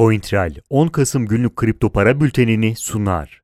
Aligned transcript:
CoinTrail 0.00 0.54
10 0.70 0.88
Kasım 0.88 1.26
günlük 1.26 1.56
kripto 1.56 1.92
para 1.92 2.20
bültenini 2.20 2.76
sunar. 2.76 3.40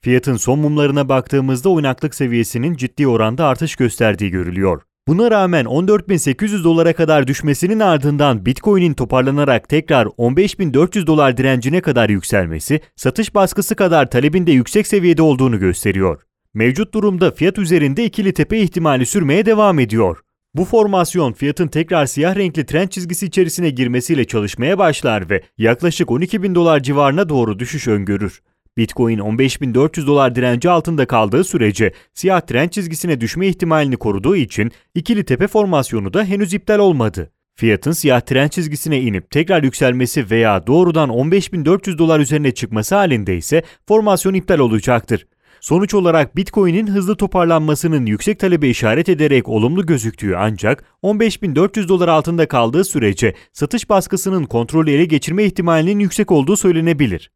Fiyatın 0.00 0.36
son 0.36 0.58
mumlarına 0.58 1.08
baktığımızda 1.08 1.68
oynaklık 1.68 2.14
seviyesinin 2.14 2.74
ciddi 2.74 3.06
oranda 3.06 3.46
artış 3.46 3.76
gösterdiği 3.76 4.30
görülüyor. 4.30 4.82
Buna 5.08 5.30
rağmen 5.30 5.64
14.800 5.64 6.64
dolara 6.64 6.92
kadar 6.92 7.26
düşmesinin 7.26 7.80
ardından 7.80 8.46
Bitcoin'in 8.46 8.94
toparlanarak 8.94 9.68
tekrar 9.68 10.06
15.400 10.06 11.06
dolar 11.06 11.36
direncine 11.36 11.80
kadar 11.80 12.08
yükselmesi, 12.08 12.80
satış 12.96 13.34
baskısı 13.34 13.76
kadar 13.76 14.10
talebin 14.10 14.46
de 14.46 14.52
yüksek 14.52 14.86
seviyede 14.86 15.22
olduğunu 15.22 15.58
gösteriyor. 15.58 16.22
Mevcut 16.54 16.94
durumda 16.94 17.30
fiyat 17.30 17.58
üzerinde 17.58 18.04
ikili 18.04 18.32
tepe 18.32 18.58
ihtimali 18.58 19.06
sürmeye 19.06 19.46
devam 19.46 19.78
ediyor. 19.78 20.18
Bu 20.54 20.64
formasyon 20.64 21.32
fiyatın 21.32 21.68
tekrar 21.68 22.06
siyah 22.06 22.36
renkli 22.36 22.66
trend 22.66 22.88
çizgisi 22.88 23.26
içerisine 23.26 23.70
girmesiyle 23.70 24.24
çalışmaya 24.24 24.78
başlar 24.78 25.30
ve 25.30 25.42
yaklaşık 25.58 26.10
12 26.10 26.42
bin 26.42 26.54
dolar 26.54 26.80
civarına 26.80 27.28
doğru 27.28 27.58
düşüş 27.58 27.88
öngörür. 27.88 28.42
Bitcoin 28.76 29.18
15.400 29.18 30.06
dolar 30.06 30.34
direnci 30.34 30.70
altında 30.70 31.06
kaldığı 31.06 31.44
sürece 31.44 31.92
siyah 32.14 32.40
trend 32.40 32.70
çizgisine 32.70 33.20
düşme 33.20 33.46
ihtimalini 33.46 33.96
koruduğu 33.96 34.36
için 34.36 34.72
ikili 34.94 35.24
tepe 35.24 35.46
formasyonu 35.46 36.14
da 36.14 36.24
henüz 36.24 36.54
iptal 36.54 36.78
olmadı. 36.78 37.30
Fiyatın 37.54 37.92
siyah 37.92 38.20
trend 38.20 38.50
çizgisine 38.50 39.00
inip 39.00 39.30
tekrar 39.30 39.62
yükselmesi 39.62 40.30
veya 40.30 40.66
doğrudan 40.66 41.10
15.400 41.10 41.98
dolar 41.98 42.20
üzerine 42.20 42.50
çıkması 42.50 42.94
halinde 42.94 43.36
ise 43.36 43.62
formasyon 43.88 44.34
iptal 44.34 44.58
olacaktır. 44.58 45.26
Sonuç 45.60 45.94
olarak 45.94 46.36
Bitcoin'in 46.36 46.86
hızlı 46.86 47.16
toparlanmasının 47.16 48.06
yüksek 48.06 48.38
talebe 48.38 48.68
işaret 48.68 49.08
ederek 49.08 49.48
olumlu 49.48 49.86
gözüktüğü 49.86 50.34
ancak 50.36 50.84
15.400 51.02 51.88
dolar 51.88 52.08
altında 52.08 52.48
kaldığı 52.48 52.84
sürece 52.84 53.34
satış 53.52 53.88
baskısının 53.88 54.44
kontrolü 54.44 54.90
ele 54.90 55.04
geçirme 55.04 55.44
ihtimalinin 55.44 55.98
yüksek 55.98 56.30
olduğu 56.30 56.56
söylenebilir. 56.56 57.30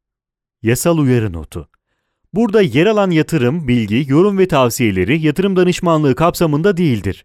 Yasal 0.63 0.99
uyarı 0.99 1.33
notu 1.33 1.69
Burada 2.35 2.63
yer 2.63 2.87
alan 2.87 3.11
yatırım, 3.11 3.69
bilgi, 3.69 4.05
yorum 4.09 4.39
ve 4.39 4.49
tavsiyeleri 4.49 5.21
yatırım 5.21 5.57
danışmanlığı 5.57 6.15
kapsamında 6.15 6.77
değildir. 6.77 7.25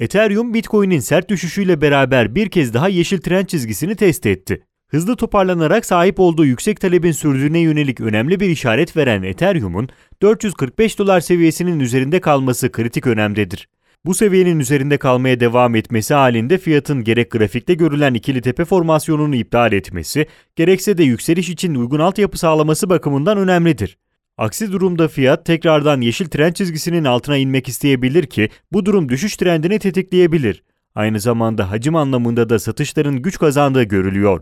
Ethereum, 0.00 0.54
Bitcoin'in 0.54 1.00
sert 1.00 1.30
düşüşüyle 1.30 1.80
beraber 1.80 2.34
bir 2.34 2.48
kez 2.48 2.74
daha 2.74 2.88
yeşil 2.88 3.18
trend 3.18 3.46
çizgisini 3.46 3.94
test 3.94 4.26
etti. 4.26 4.62
Hızlı 4.88 5.16
toparlanarak 5.16 5.86
sahip 5.86 6.20
olduğu 6.20 6.44
yüksek 6.44 6.80
talebin 6.80 7.12
sürdüğüne 7.12 7.58
yönelik 7.58 8.00
önemli 8.00 8.40
bir 8.40 8.48
işaret 8.48 8.96
veren 8.96 9.22
Ethereum'un 9.22 9.88
445 10.22 10.98
dolar 10.98 11.20
seviyesinin 11.20 11.80
üzerinde 11.80 12.20
kalması 12.20 12.72
kritik 12.72 13.06
önemdedir. 13.06 13.68
Bu 14.04 14.14
seviyenin 14.14 14.60
üzerinde 14.60 14.96
kalmaya 14.96 15.40
devam 15.40 15.74
etmesi 15.74 16.14
halinde 16.14 16.58
fiyatın 16.58 17.04
gerek 17.04 17.30
grafikte 17.30 17.74
görülen 17.74 18.14
ikili 18.14 18.40
tepe 18.40 18.64
formasyonunu 18.64 19.36
iptal 19.36 19.72
etmesi, 19.72 20.26
gerekse 20.56 20.98
de 20.98 21.04
yükseliş 21.04 21.48
için 21.48 21.74
uygun 21.74 21.98
altyapı 21.98 22.38
sağlaması 22.38 22.90
bakımından 22.90 23.38
önemlidir. 23.38 23.96
Aksi 24.40 24.72
durumda 24.72 25.08
fiyat 25.08 25.44
tekrardan 25.44 26.00
yeşil 26.00 26.26
trend 26.26 26.52
çizgisinin 26.52 27.04
altına 27.04 27.36
inmek 27.36 27.68
isteyebilir 27.68 28.26
ki 28.26 28.48
bu 28.72 28.86
durum 28.86 29.08
düşüş 29.08 29.36
trendini 29.36 29.78
tetikleyebilir. 29.78 30.62
Aynı 30.94 31.20
zamanda 31.20 31.70
hacim 31.70 31.96
anlamında 31.96 32.48
da 32.48 32.58
satışların 32.58 33.16
güç 33.16 33.38
kazandığı 33.38 33.82
görülüyor. 33.82 34.40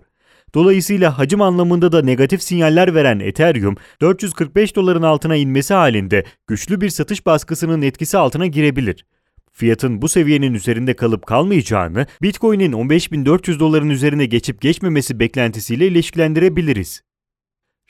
Dolayısıyla 0.54 1.18
hacim 1.18 1.42
anlamında 1.42 1.92
da 1.92 2.02
negatif 2.02 2.42
sinyaller 2.42 2.94
veren 2.94 3.20
Ethereum, 3.20 3.76
445 4.00 4.76
doların 4.76 5.02
altına 5.02 5.36
inmesi 5.36 5.74
halinde 5.74 6.24
güçlü 6.46 6.80
bir 6.80 6.90
satış 6.90 7.26
baskısının 7.26 7.82
etkisi 7.82 8.18
altına 8.18 8.46
girebilir. 8.46 9.06
Fiyatın 9.52 10.02
bu 10.02 10.08
seviyenin 10.08 10.54
üzerinde 10.54 10.96
kalıp 10.96 11.26
kalmayacağını, 11.26 12.06
Bitcoin'in 12.22 12.72
15.400 12.72 13.60
doların 13.60 13.90
üzerine 13.90 14.26
geçip 14.26 14.60
geçmemesi 14.60 15.20
beklentisiyle 15.20 15.86
ilişkilendirebiliriz. 15.86 17.07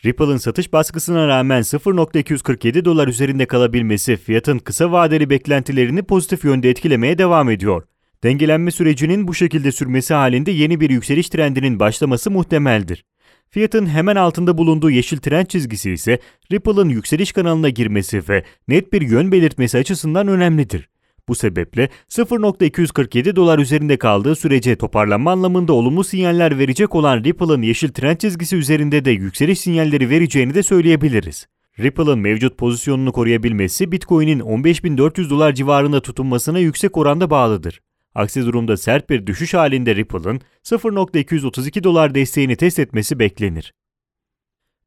Ripple'ın 0.04 0.36
satış 0.36 0.72
baskısına 0.72 1.28
rağmen 1.28 1.62
0.247 1.62 2.84
dolar 2.84 3.08
üzerinde 3.08 3.46
kalabilmesi 3.46 4.16
fiyatın 4.16 4.58
kısa 4.58 4.92
vadeli 4.92 5.30
beklentilerini 5.30 6.02
pozitif 6.02 6.44
yönde 6.44 6.70
etkilemeye 6.70 7.18
devam 7.18 7.50
ediyor. 7.50 7.82
Dengelenme 8.22 8.70
sürecinin 8.70 9.28
bu 9.28 9.34
şekilde 9.34 9.72
sürmesi 9.72 10.14
halinde 10.14 10.50
yeni 10.50 10.80
bir 10.80 10.90
yükseliş 10.90 11.28
trendinin 11.28 11.80
başlaması 11.80 12.30
muhtemeldir. 12.30 13.04
Fiyatın 13.50 13.86
hemen 13.86 14.16
altında 14.16 14.58
bulunduğu 14.58 14.90
yeşil 14.90 15.18
trend 15.18 15.46
çizgisi 15.46 15.90
ise 15.90 16.18
Ripple'ın 16.52 16.88
yükseliş 16.88 17.32
kanalına 17.32 17.68
girmesi 17.68 18.22
ve 18.28 18.44
net 18.68 18.92
bir 18.92 19.02
yön 19.02 19.32
belirtmesi 19.32 19.78
açısından 19.78 20.28
önemlidir. 20.28 20.88
Bu 21.28 21.34
sebeple 21.34 21.88
0.247 22.08 23.36
dolar 23.36 23.58
üzerinde 23.58 23.96
kaldığı 23.96 24.36
sürece 24.36 24.76
toparlanma 24.76 25.32
anlamında 25.32 25.72
olumlu 25.72 26.04
sinyaller 26.04 26.58
verecek 26.58 26.94
olan 26.94 27.24
Ripple'ın 27.24 27.62
yeşil 27.62 27.88
trend 27.88 28.16
çizgisi 28.16 28.56
üzerinde 28.56 29.04
de 29.04 29.10
yükseliş 29.10 29.60
sinyalleri 29.60 30.10
vereceğini 30.10 30.54
de 30.54 30.62
söyleyebiliriz. 30.62 31.46
Ripple'ın 31.78 32.18
mevcut 32.18 32.58
pozisyonunu 32.58 33.12
koruyabilmesi 33.12 33.92
Bitcoin'in 33.92 34.40
15.400 34.40 35.30
dolar 35.30 35.52
civarında 35.52 36.00
tutunmasına 36.00 36.58
yüksek 36.58 36.96
oranda 36.96 37.30
bağlıdır. 37.30 37.80
Aksi 38.14 38.46
durumda 38.46 38.76
sert 38.76 39.10
bir 39.10 39.26
düşüş 39.26 39.54
halinde 39.54 39.96
Ripple'ın 39.96 40.40
0.232 40.64 41.84
dolar 41.84 42.14
desteğini 42.14 42.56
test 42.56 42.78
etmesi 42.78 43.18
beklenir. 43.18 43.72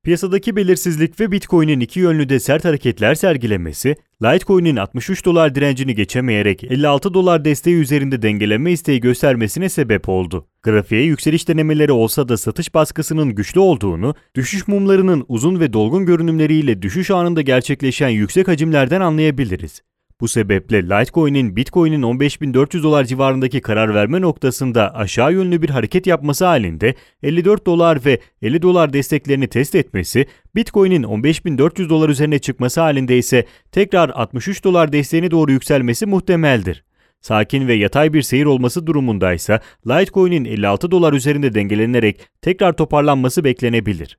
Piyasadaki 0.03 0.55
belirsizlik 0.55 1.19
ve 1.19 1.31
Bitcoin'in 1.31 1.79
iki 1.79 1.99
yönlü 1.99 2.29
de 2.29 2.39
sert 2.39 2.65
hareketler 2.65 3.15
sergilemesi, 3.15 3.95
Litecoin'in 4.23 4.75
63 4.75 5.25
dolar 5.25 5.55
direncini 5.55 5.95
geçemeyerek 5.95 6.63
56 6.63 7.13
dolar 7.13 7.45
desteği 7.45 7.75
üzerinde 7.75 8.21
dengeleme 8.21 8.71
isteği 8.71 8.99
göstermesine 8.99 9.69
sebep 9.69 10.09
oldu. 10.09 10.47
Grafiğe 10.63 11.03
yükseliş 11.03 11.47
denemeleri 11.47 11.91
olsa 11.91 12.29
da 12.29 12.37
satış 12.37 12.73
baskısının 12.73 13.35
güçlü 13.35 13.59
olduğunu, 13.59 14.15
düşüş 14.35 14.67
mumlarının 14.67 15.25
uzun 15.27 15.59
ve 15.59 15.73
dolgun 15.73 16.05
görünümleriyle 16.05 16.81
düşüş 16.81 17.11
anında 17.11 17.41
gerçekleşen 17.41 18.09
yüksek 18.09 18.47
hacimlerden 18.47 19.01
anlayabiliriz. 19.01 19.81
Bu 20.21 20.27
sebeple 20.27 20.83
Litecoin'in 20.83 21.55
Bitcoin'in 21.55 22.01
15.400 22.01 22.83
dolar 22.83 23.03
civarındaki 23.03 23.61
karar 23.61 23.95
verme 23.95 24.21
noktasında 24.21 24.95
aşağı 24.95 25.33
yönlü 25.33 25.61
bir 25.61 25.69
hareket 25.69 26.07
yapması 26.07 26.45
halinde 26.45 26.95
54 27.23 27.65
dolar 27.65 28.05
ve 28.05 28.19
50 28.41 28.61
dolar 28.61 28.93
desteklerini 28.93 29.47
test 29.47 29.75
etmesi, 29.75 30.25
Bitcoin'in 30.55 31.03
15.400 31.03 31.89
dolar 31.89 32.09
üzerine 32.09 32.39
çıkması 32.39 32.81
halinde 32.81 33.17
ise 33.17 33.45
tekrar 33.71 34.09
63 34.09 34.63
dolar 34.63 34.93
desteğine 34.93 35.31
doğru 35.31 35.51
yükselmesi 35.51 36.05
muhtemeldir. 36.05 36.83
Sakin 37.21 37.67
ve 37.67 37.73
yatay 37.73 38.13
bir 38.13 38.21
seyir 38.21 38.45
olması 38.45 38.87
durumundaysa 38.87 39.59
Litecoin'in 39.87 40.45
56 40.45 40.91
dolar 40.91 41.13
üzerinde 41.13 41.53
dengelenerek 41.53 42.19
tekrar 42.41 42.73
toparlanması 42.73 43.43
beklenebilir. 43.43 44.17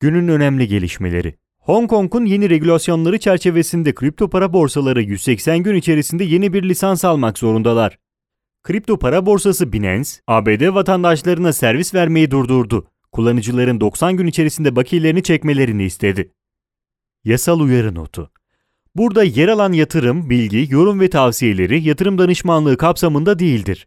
Günün 0.00 0.28
önemli 0.28 0.68
gelişmeleri 0.68 1.34
Hong 1.66 1.90
Kong'un 1.90 2.24
yeni 2.24 2.50
regülasyonları 2.50 3.18
çerçevesinde 3.18 3.94
kripto 3.94 4.30
para 4.30 4.52
borsaları 4.52 5.02
180 5.02 5.62
gün 5.62 5.74
içerisinde 5.74 6.24
yeni 6.24 6.52
bir 6.52 6.62
lisans 6.62 7.04
almak 7.04 7.38
zorundalar. 7.38 7.98
Kripto 8.62 8.98
para 8.98 9.26
borsası 9.26 9.72
Binance, 9.72 10.10
ABD 10.26 10.74
vatandaşlarına 10.74 11.52
servis 11.52 11.94
vermeyi 11.94 12.30
durdurdu. 12.30 12.86
Kullanıcıların 13.12 13.80
90 13.80 14.16
gün 14.16 14.26
içerisinde 14.26 14.76
bakiyelerini 14.76 15.22
çekmelerini 15.22 15.84
istedi. 15.84 16.32
Yasal 17.24 17.60
uyarı 17.60 17.94
notu 17.94 18.30
Burada 18.94 19.24
yer 19.24 19.48
alan 19.48 19.72
yatırım, 19.72 20.30
bilgi, 20.30 20.66
yorum 20.70 21.00
ve 21.00 21.10
tavsiyeleri 21.10 21.82
yatırım 21.88 22.18
danışmanlığı 22.18 22.76
kapsamında 22.76 23.38
değildir. 23.38 23.86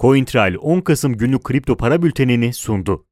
CoinTrail 0.00 0.56
10 0.60 0.80
Kasım 0.80 1.16
günlük 1.16 1.44
kripto 1.44 1.76
para 1.76 2.02
bültenini 2.02 2.52
sundu. 2.52 3.09